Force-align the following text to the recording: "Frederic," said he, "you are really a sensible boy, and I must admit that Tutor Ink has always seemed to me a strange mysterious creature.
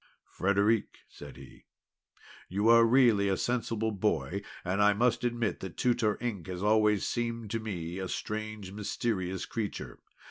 "Frederic," 0.25 1.01
said 1.07 1.37
he, 1.37 1.65
"you 2.49 2.69
are 2.69 2.83
really 2.85 3.29
a 3.29 3.37
sensible 3.37 3.91
boy, 3.91 4.41
and 4.65 4.81
I 4.81 4.93
must 4.93 5.23
admit 5.23 5.59
that 5.59 5.77
Tutor 5.77 6.17
Ink 6.19 6.47
has 6.47 6.63
always 6.63 7.05
seemed 7.05 7.51
to 7.51 7.59
me 7.59 7.99
a 7.99 8.07
strange 8.07 8.71
mysterious 8.71 9.45
creature. 9.45 9.99